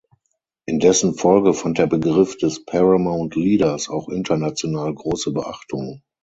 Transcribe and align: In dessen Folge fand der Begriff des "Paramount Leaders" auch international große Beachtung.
In 0.65 0.79
dessen 0.79 1.13
Folge 1.13 1.53
fand 1.53 1.77
der 1.77 1.85
Begriff 1.85 2.35
des 2.35 2.65
"Paramount 2.65 3.35
Leaders" 3.35 3.87
auch 3.87 4.09
international 4.09 4.95
große 4.95 5.31
Beachtung. 5.31 6.01